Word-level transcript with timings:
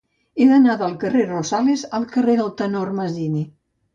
He 0.37 0.45
d'anar 0.51 0.77
del 0.79 0.95
carrer 1.03 1.19
de 1.27 1.27
Rosales 1.27 1.83
al 1.99 2.09
carrer 2.15 2.37
del 2.39 2.51
Tenor 2.63 2.93
Masini. 3.01 3.45